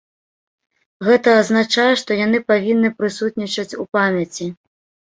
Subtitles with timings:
[1.07, 4.55] Гэта азначае, што яны павінны прысутнічаць у памяці.